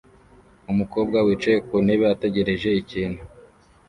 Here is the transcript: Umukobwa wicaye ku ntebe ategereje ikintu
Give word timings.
Umukobwa 0.71 1.17
wicaye 1.25 1.57
ku 1.67 1.75
ntebe 1.85 2.05
ategereje 2.15 2.69
ikintu 2.81 3.21